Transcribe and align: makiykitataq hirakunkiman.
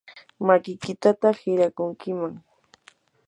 makiykitataq 0.45 1.37
hirakunkiman. 1.43 2.33